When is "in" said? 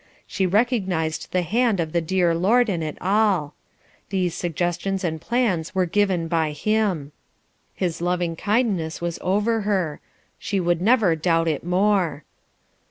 2.69-2.81